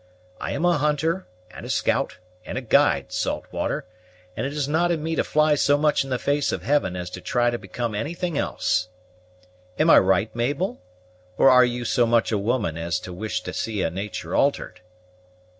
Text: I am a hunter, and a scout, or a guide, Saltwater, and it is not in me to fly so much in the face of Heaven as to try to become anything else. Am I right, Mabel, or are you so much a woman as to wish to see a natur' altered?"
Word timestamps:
I 0.39 0.53
am 0.53 0.65
a 0.65 0.79
hunter, 0.79 1.27
and 1.51 1.63
a 1.63 1.69
scout, 1.69 2.17
or 2.47 2.53
a 2.57 2.61
guide, 2.61 3.11
Saltwater, 3.11 3.85
and 4.35 4.47
it 4.47 4.53
is 4.53 4.67
not 4.67 4.89
in 4.89 5.03
me 5.03 5.15
to 5.15 5.23
fly 5.23 5.53
so 5.53 5.77
much 5.77 6.03
in 6.03 6.09
the 6.09 6.17
face 6.17 6.51
of 6.51 6.63
Heaven 6.63 6.95
as 6.95 7.07
to 7.11 7.21
try 7.21 7.51
to 7.51 7.59
become 7.59 7.93
anything 7.93 8.35
else. 8.35 8.89
Am 9.77 9.91
I 9.91 9.99
right, 9.99 10.35
Mabel, 10.35 10.81
or 11.37 11.51
are 11.51 11.63
you 11.65 11.85
so 11.85 12.07
much 12.07 12.31
a 12.31 12.37
woman 12.39 12.77
as 12.79 12.99
to 13.01 13.13
wish 13.13 13.41
to 13.43 13.53
see 13.53 13.83
a 13.83 13.91
natur' 13.91 14.33
altered?" 14.33 14.81